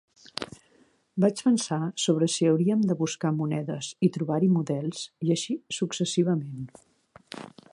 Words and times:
Vaig 1.25 1.43
pensar 1.47 1.79
sobre 2.05 2.29
si 2.35 2.47
hauríem 2.51 2.81
de 2.91 2.97
buscar 3.01 3.33
monedes 3.41 3.91
i 4.09 4.09
trobar-hi 4.17 4.49
models, 4.57 5.05
i 5.29 5.35
així 5.37 5.59
successivament. 5.81 6.65